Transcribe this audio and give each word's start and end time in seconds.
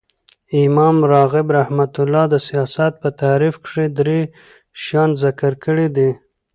امام 0.65 0.97
راغب 1.13 1.47
رحمة 1.59 1.93
الله 2.03 2.23
د 2.33 2.35
سیاست 2.47 2.93
په 3.01 3.09
تعریف 3.21 3.55
کښي 3.63 3.87
درې 3.99 4.21
شیان 4.81 5.09
ذکر 5.23 5.53
کړي 5.63 5.87
دي. 5.95 6.09